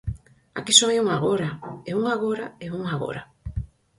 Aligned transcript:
Aquí 0.59 0.73
só 0.77 0.85
hai 0.89 0.97
un 1.03 1.09
agora, 1.17 1.49
e 1.89 1.91
un 1.99 2.03
agora, 2.15 2.45
e 2.63 2.65
un 2.77 2.83
agora. 2.93 3.21